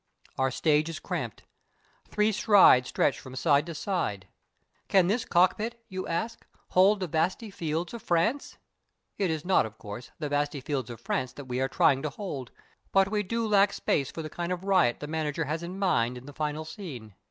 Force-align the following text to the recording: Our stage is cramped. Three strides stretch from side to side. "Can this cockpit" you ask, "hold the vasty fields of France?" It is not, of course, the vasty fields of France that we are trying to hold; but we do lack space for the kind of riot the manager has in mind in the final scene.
Our 0.35 0.49
stage 0.49 0.89
is 0.89 0.97
cramped. 0.97 1.43
Three 2.07 2.31
strides 2.31 2.89
stretch 2.89 3.19
from 3.19 3.35
side 3.35 3.67
to 3.67 3.75
side. 3.75 4.27
"Can 4.87 5.05
this 5.05 5.25
cockpit" 5.25 5.85
you 5.89 6.07
ask, 6.07 6.43
"hold 6.69 7.01
the 7.01 7.07
vasty 7.07 7.51
fields 7.51 7.93
of 7.93 8.01
France?" 8.01 8.57
It 9.19 9.29
is 9.29 9.45
not, 9.45 9.67
of 9.67 9.77
course, 9.77 10.09
the 10.17 10.27
vasty 10.27 10.59
fields 10.59 10.89
of 10.89 10.99
France 10.99 11.33
that 11.33 11.45
we 11.45 11.61
are 11.61 11.69
trying 11.69 12.01
to 12.01 12.09
hold; 12.09 12.49
but 12.91 13.11
we 13.11 13.21
do 13.21 13.47
lack 13.47 13.73
space 13.73 14.09
for 14.09 14.23
the 14.23 14.29
kind 14.31 14.51
of 14.51 14.63
riot 14.63 15.01
the 15.01 15.05
manager 15.07 15.45
has 15.45 15.61
in 15.61 15.77
mind 15.77 16.17
in 16.17 16.25
the 16.25 16.33
final 16.33 16.65
scene. 16.65 17.13